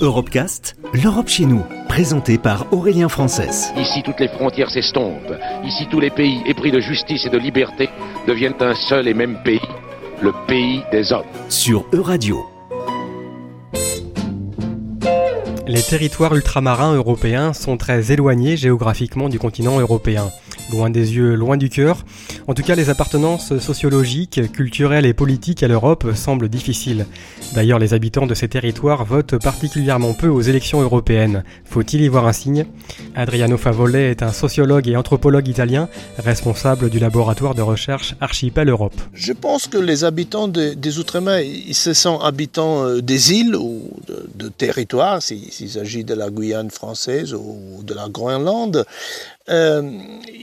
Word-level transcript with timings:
Europecast, 0.00 0.76
l'Europe 0.92 1.28
chez 1.28 1.44
nous, 1.44 1.62
présenté 1.88 2.38
par 2.38 2.72
Aurélien 2.72 3.08
Frances. 3.08 3.72
Ici, 3.76 4.02
toutes 4.04 4.20
les 4.20 4.28
frontières 4.28 4.70
s'estompent. 4.70 5.34
Ici, 5.64 5.86
tous 5.90 6.00
les 6.00 6.10
pays 6.10 6.42
épris 6.46 6.70
de 6.70 6.80
justice 6.80 7.26
et 7.26 7.30
de 7.30 7.38
liberté 7.38 7.88
deviennent 8.26 8.54
un 8.60 8.74
seul 8.74 9.08
et 9.08 9.14
même 9.14 9.38
pays, 9.42 9.60
le 10.22 10.32
pays 10.46 10.82
des 10.92 11.12
hommes. 11.12 11.26
Sur 11.48 11.84
Euradio. 11.92 12.46
Les 15.66 15.82
territoires 15.82 16.34
ultramarins 16.34 16.94
européens 16.94 17.52
sont 17.52 17.76
très 17.76 18.12
éloignés 18.12 18.56
géographiquement 18.56 19.28
du 19.28 19.38
continent 19.38 19.78
européen. 19.78 20.30
Loin 20.72 20.90
des 20.90 21.14
yeux, 21.14 21.34
loin 21.34 21.56
du 21.56 21.68
cœur. 21.68 22.04
En 22.48 22.54
tout 22.54 22.62
cas, 22.62 22.74
les 22.74 22.88
appartenances 22.88 23.58
sociologiques, 23.58 24.40
culturelles 24.52 25.04
et 25.04 25.12
politiques 25.12 25.62
à 25.62 25.68
l'Europe 25.68 26.14
semblent 26.14 26.48
difficiles. 26.48 27.04
D'ailleurs, 27.52 27.78
les 27.78 27.92
habitants 27.92 28.26
de 28.26 28.32
ces 28.32 28.48
territoires 28.48 29.04
votent 29.04 29.36
particulièrement 29.36 30.14
peu 30.14 30.28
aux 30.28 30.40
élections 30.40 30.80
européennes. 30.80 31.44
Faut-il 31.66 32.00
y 32.00 32.08
voir 32.08 32.26
un 32.26 32.32
signe? 32.32 32.64
Adriano 33.14 33.58
Favole 33.58 33.96
est 33.96 34.22
un 34.22 34.32
sociologue 34.32 34.88
et 34.88 34.96
anthropologue 34.96 35.46
italien, 35.46 35.90
responsable 36.16 36.88
du 36.88 36.98
laboratoire 36.98 37.54
de 37.54 37.60
recherche 37.60 38.14
Archipel 38.18 38.70
Europe. 38.70 38.98
Je 39.12 39.34
pense 39.34 39.66
que 39.66 39.76
les 39.76 40.04
habitants 40.04 40.48
des 40.48 40.98
Outre-mer, 40.98 41.40
ils 41.40 41.74
se 41.74 41.92
sont 41.92 42.18
habitants 42.18 42.82
euh, 42.82 43.02
des 43.02 43.34
îles 43.34 43.56
ou 43.56 43.90
de, 44.34 44.48
territoires, 44.48 45.20
s'il 45.20 45.68
s'agit 45.68 46.02
de 46.02 46.14
la 46.14 46.30
Guyane 46.30 46.70
française 46.70 47.34
ou 47.34 47.82
de 47.82 47.92
la 47.92 48.08
Groenland. 48.08 48.86
Euh, 49.48 49.82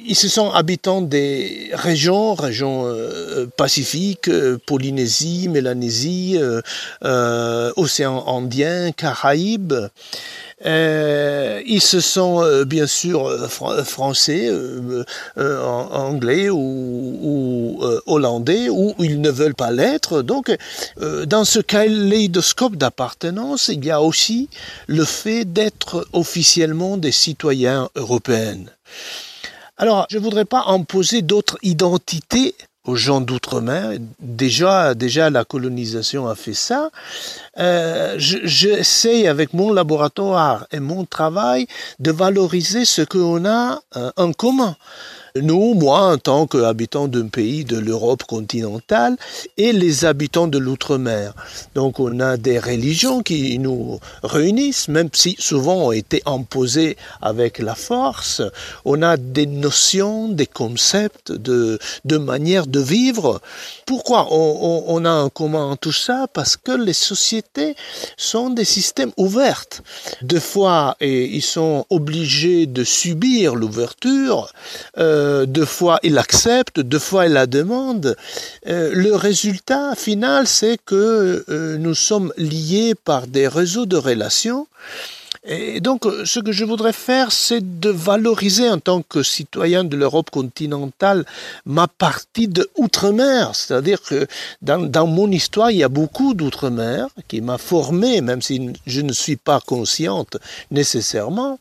ils 0.08 0.16
se 0.16 0.28
sont 0.28 0.52
habitants 0.52 1.02
des 1.02 1.70
régions, 1.74 1.95
régions 2.34 2.86
euh, 2.86 3.48
pacifiques, 3.58 4.28
euh, 4.28 4.58
Polynésie, 4.66 5.48
Mélanésie, 5.50 6.38
Océan 7.02 8.26
Indien, 8.28 8.92
Caraïbes. 8.92 9.74
ils 10.64 11.82
se 11.82 12.00
sont 12.00 12.64
bien 12.66 12.88
sûr 12.88 13.50
français, 13.50 14.52
anglais 15.38 16.50
ou, 16.50 17.82
hollandais, 18.06 18.70
ou 18.70 18.94
ils 19.00 19.22
ne 19.22 19.30
veulent 19.30 19.56
pas 19.56 19.72
l'être. 19.72 20.22
Donc, 20.22 20.56
dans 21.26 21.46
ce 21.46 21.60
kaléidoscope 21.60 22.76
d'appartenance, 22.76 23.70
il 23.70 23.84
y 23.86 23.92
a 23.92 24.02
aussi 24.02 24.50
le 24.88 25.06
fait 25.06 25.46
d'être 25.46 26.08
officiellement 26.14 26.98
des 26.98 27.12
citoyens 27.12 27.90
européens. 27.96 28.66
Alors, 29.78 30.06
je 30.10 30.18
ne 30.18 30.24
voudrais 30.24 30.46
pas 30.46 30.66
imposer 30.68 31.22
d'autres 31.22 31.58
identités 31.62 32.56
aux 32.86 32.96
gens 32.96 33.20
d'outre-mer. 33.20 33.98
Déjà, 34.20 34.94
déjà, 34.94 35.30
la 35.30 35.44
colonisation 35.44 36.28
a 36.28 36.36
fait 36.36 36.54
ça. 36.54 36.92
Euh, 37.58 38.16
J'essaie 38.18 39.28
avec 39.28 39.54
mon 39.54 39.74
laboratoire 39.74 40.68
et 40.72 40.80
mon 40.80 41.04
travail 41.06 41.68
de 42.00 42.12
valoriser 42.12 42.86
ce 42.86 43.02
qu'on 43.02 43.46
a 43.46 43.82
euh, 43.98 44.12
en 44.18 44.32
commun. 44.32 44.76
Nous, 45.42 45.74
moi, 45.74 46.14
en 46.14 46.18
tant 46.18 46.48
qu'habitant 46.48 47.10
d'un 47.10 47.28
pays 47.28 47.66
de 47.66 47.78
l'Europe 47.78 48.24
continentale 48.24 49.18
et 49.58 49.74
les 49.74 50.06
habitants 50.06 50.48
de 50.48 50.58
l'outre-mer. 50.58 51.34
Donc 51.76 52.00
on 52.00 52.22
a 52.22 52.38
des 52.38 52.58
religions 52.58 53.22
qui 53.22 53.60
nous 53.60 54.00
réunissent, 54.24 54.88
même 54.88 55.10
si 55.12 55.36
souvent 55.38 55.88
ont 55.88 55.92
été 55.92 56.24
imposées 56.26 56.96
avec 57.22 57.60
la 57.60 57.76
force. 57.76 58.42
On 58.86 59.02
a 59.02 59.18
des 59.18 59.46
notions, 59.46 60.30
des 60.30 60.46
concepts, 60.46 61.34
de, 61.34 61.80
de 62.06 62.18
manière 62.18 62.66
de 62.66 62.80
vivre. 62.80 63.42
Pourquoi 63.86 64.28
on, 64.32 65.04
a 65.04 65.12
en 65.12 65.30
commun 65.30 65.76
tout 65.82 65.92
ça? 65.92 66.28
Parce 66.32 66.56
que 66.56 66.72
les 66.72 66.94
sociétés 66.94 67.76
sont 68.16 68.52
des 68.52 68.64
systèmes 68.64 69.12
ouverts. 69.18 69.66
Deux 70.22 70.40
fois, 70.40 70.96
et 71.02 71.26
ils 71.26 71.42
sont 71.42 71.86
obligés 71.90 72.68
de 72.68 72.86
subir 72.86 73.56
l'ouverture. 73.56 74.54
Euh, 74.98 75.25
euh, 75.26 75.46
deux 75.46 75.66
fois 75.66 76.00
il 76.04 76.18
accepte, 76.18 76.80
deux 76.80 77.00
fois 77.00 77.26
il 77.26 77.34
la 77.34 77.48
demande. 77.48 78.16
Euh, 78.68 78.92
le 78.94 79.16
résultat 79.16 79.96
final, 79.96 80.46
c'est 80.46 80.78
que 80.86 81.44
euh, 81.50 81.78
nous 81.78 81.96
sommes 81.96 82.32
liés 82.38 82.94
par 82.94 83.28
des 83.28 83.48
réseaux 83.48 83.88
de 83.88 83.98
relations 83.98 84.68
et 85.48 85.80
donc, 85.80 86.08
euh, 86.08 86.26
ce 86.26 86.40
que 86.40 86.52
je 86.52 86.66
voudrais 86.66 86.94
faire, 86.94 87.32
c'est 87.32 87.80
de 87.80 87.90
valoriser 87.90 88.68
en 88.68 88.80
tant 88.80 89.04
que 89.04 89.22
citoyen 89.22 89.84
de 89.84 89.96
l'Europe 89.96 90.32
continentale 90.32 91.24
ma 91.68 91.88
partie 91.88 92.48
de 92.48 92.68
outre-mer. 92.78 93.54
C'est-à-dire 93.54 94.02
que 94.02 94.26
dans, 94.64 95.06
mon 95.06 95.30
histoire, 95.30 95.70
il 95.70 95.78
y 95.78 95.84
a 95.84 95.90
beaucoup 95.90 96.34
d'outre-mer 96.34 97.10
qui 97.28 97.42
m'a 97.42 97.60
formé, 97.60 98.22
même 98.22 98.42
si 98.42 98.74
je 98.88 99.02
ne 99.02 99.14
suis 99.14 99.36
pas 99.36 99.60
consciente 99.60 100.38
nécessairement. 100.72 101.60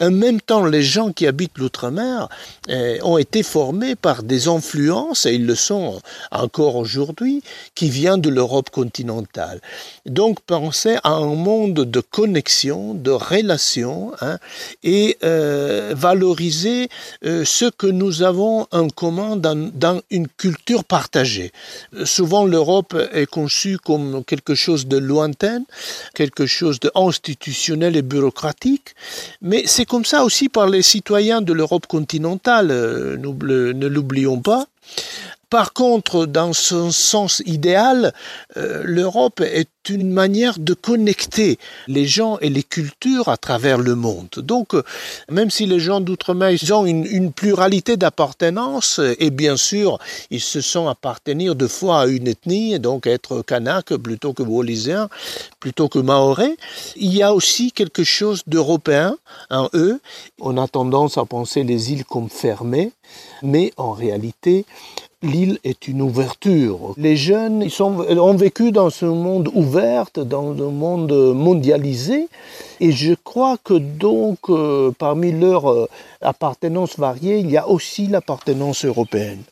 En 0.00 0.12
même 0.12 0.40
temps, 0.40 0.64
les 0.64 0.82
gens 0.82 1.10
qui 1.12 1.26
habitent 1.26 1.58
l'outre-mer 1.58 2.28
eh, 2.68 3.00
ont 3.02 3.18
été 3.18 3.42
formés 3.42 3.96
par 3.96 4.22
des 4.22 4.46
influences, 4.46 5.26
et 5.26 5.34
ils 5.34 5.46
le 5.46 5.56
sont 5.56 6.00
encore 6.30 6.76
aujourd'hui, 6.76 7.42
qui 7.74 7.90
viennent 7.90 8.20
de 8.20 8.30
l'Europe 8.30 8.70
continentale. 8.70 9.60
Donc, 10.06 10.38
pensez 10.40 10.98
à 11.02 11.14
un 11.14 11.34
monde 11.34 11.74
de 11.74 12.00
connexion, 12.00 12.94
de 12.94 13.23
relations 13.24 14.12
hein, 14.20 14.38
et 14.82 15.18
euh, 15.24 15.94
valoriser 15.96 16.88
euh, 17.24 17.44
ce 17.44 17.66
que 17.66 17.86
nous 17.86 18.22
avons 18.22 18.66
en 18.70 18.88
commun 18.88 19.36
dans, 19.36 20.00
une 20.10 20.28
culture 20.28 20.84
partagée. 20.84 21.52
souvent, 22.04 22.44
l'Europe 22.44 22.94
est 23.12 23.26
conçue 23.26 23.78
comme 23.78 24.24
quelque 24.24 24.54
chose 24.54 24.86
de 24.86 24.98
lointain, 24.98 25.62
quelque 26.14 26.46
chose 26.46 26.78
d'institutionnel 26.80 27.96
et 27.96 28.02
bureaucratique, 28.02 28.94
mais 29.42 29.64
c'est 29.66 29.84
comme 29.86 30.04
ça 30.04 30.24
aussi 30.24 30.48
par 30.48 30.68
les 30.68 30.82
citoyens 30.82 31.40
de 31.40 31.52
l'Europe 31.52 31.86
continentale, 31.86 32.70
euh, 32.70 33.16
ne 33.16 33.86
l'oublions 33.86 34.40
pas. 34.40 34.66
Par 35.54 35.72
contre, 35.72 36.26
dans 36.26 36.52
son 36.52 36.90
sens 36.90 37.40
idéal, 37.46 38.12
euh, 38.56 38.82
l'Europe 38.84 39.40
est 39.40 39.68
une 39.88 40.10
manière 40.10 40.58
de 40.58 40.74
connecter 40.74 41.60
les 41.86 42.06
gens 42.06 42.38
et 42.40 42.48
les 42.48 42.64
cultures 42.64 43.28
à 43.28 43.36
travers 43.36 43.78
le 43.78 43.94
monde. 43.94 44.30
Donc, 44.38 44.74
euh, 44.74 44.82
même 45.30 45.50
si 45.50 45.66
les 45.66 45.78
gens 45.78 46.00
d'outre-mer 46.00 46.58
ont 46.72 46.86
une, 46.86 47.32
pluralité 47.32 47.96
d'appartenance, 47.96 49.00
et 49.20 49.30
bien 49.30 49.56
sûr, 49.56 50.00
ils 50.30 50.40
se 50.40 50.60
sont 50.60 50.88
appartenir 50.88 51.54
de 51.54 51.68
fois 51.68 52.00
à 52.00 52.06
une 52.06 52.26
ethnie, 52.26 52.80
donc 52.80 53.06
être 53.06 53.42
kanak 53.42 53.94
plutôt 53.94 54.32
que 54.32 54.42
wallisien, 54.42 55.08
plutôt 55.60 55.88
que 55.88 56.00
maoré, 56.00 56.56
il 56.96 57.14
y 57.14 57.22
a 57.22 57.32
aussi 57.32 57.70
quelque 57.70 58.02
chose 58.02 58.42
d'européen 58.48 59.16
en 59.50 59.68
eux. 59.74 60.00
On 60.40 60.56
a 60.56 60.66
tendance 60.66 61.16
à 61.16 61.24
penser 61.24 61.62
les 61.62 61.92
îles 61.92 62.04
comme 62.04 62.28
fermées, 62.28 62.90
mais 63.42 63.72
en 63.76 63.92
réalité, 63.92 64.64
l'île 65.24 65.58
est 65.64 65.88
une 65.88 66.02
ouverture. 66.02 66.94
Les 66.96 67.16
jeunes 67.16 67.62
ils 67.62 67.82
ont 67.82 68.34
vécu 68.34 68.70
dans 68.70 68.90
ce 68.90 69.06
monde 69.06 69.50
ouvert, 69.54 70.06
dans 70.14 70.52
un 70.52 70.70
monde 70.70 71.12
mondialisé, 71.34 72.28
et 72.80 72.92
je 72.92 73.14
crois 73.14 73.56
que 73.62 73.74
donc 73.74 74.38
euh, 74.48 74.92
parmi 74.98 75.32
leurs 75.32 75.70
euh, 75.70 75.88
appartenances 76.20 76.98
variées, 76.98 77.38
il 77.38 77.50
y 77.50 77.56
a 77.56 77.68
aussi 77.68 78.06
l'appartenance 78.06 78.84
européenne. 78.84 79.42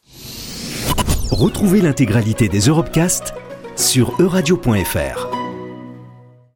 Retrouvez 1.31 1.81
l'intégralité 1.81 2.49
des 2.49 2.61
Europecast 2.61 3.35
sur 3.77 4.13
euradio.fr. 4.21 5.42